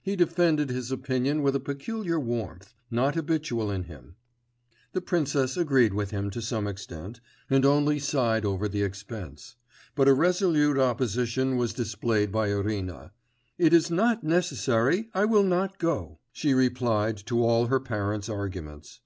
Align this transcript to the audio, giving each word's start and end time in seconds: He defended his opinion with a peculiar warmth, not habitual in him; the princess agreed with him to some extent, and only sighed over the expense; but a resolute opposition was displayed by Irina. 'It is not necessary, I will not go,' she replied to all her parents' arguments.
He 0.00 0.16
defended 0.16 0.70
his 0.70 0.90
opinion 0.90 1.42
with 1.42 1.54
a 1.54 1.60
peculiar 1.60 2.18
warmth, 2.18 2.72
not 2.90 3.14
habitual 3.16 3.70
in 3.70 3.82
him; 3.82 4.16
the 4.94 5.02
princess 5.02 5.58
agreed 5.58 5.92
with 5.92 6.10
him 6.10 6.30
to 6.30 6.40
some 6.40 6.66
extent, 6.66 7.20
and 7.50 7.66
only 7.66 7.98
sighed 7.98 8.46
over 8.46 8.66
the 8.66 8.82
expense; 8.82 9.56
but 9.94 10.08
a 10.08 10.14
resolute 10.14 10.78
opposition 10.78 11.58
was 11.58 11.74
displayed 11.74 12.32
by 12.32 12.48
Irina. 12.48 13.12
'It 13.58 13.74
is 13.74 13.90
not 13.90 14.24
necessary, 14.24 15.10
I 15.12 15.26
will 15.26 15.44
not 15.44 15.78
go,' 15.78 16.18
she 16.32 16.54
replied 16.54 17.18
to 17.26 17.44
all 17.44 17.66
her 17.66 17.78
parents' 17.78 18.30
arguments. 18.30 19.00